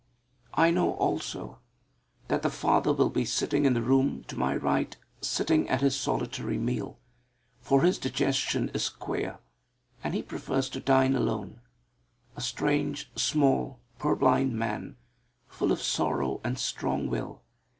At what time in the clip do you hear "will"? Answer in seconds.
2.91-3.11, 17.07-17.43